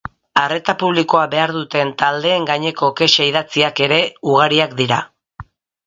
[0.43, 5.05] Arreta publikoa behar duten taldeen gaineko kexa idatziak ere ugariak dira.